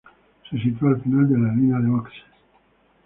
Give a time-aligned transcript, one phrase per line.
[0.49, 2.23] Se sitúa al final de la línea de boxes.